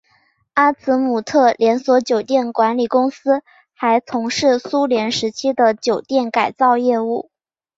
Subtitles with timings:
[0.55, 3.43] 阿兹姆特连锁酒店管理公司
[3.75, 7.29] 还从事苏联时期的酒店改造业务。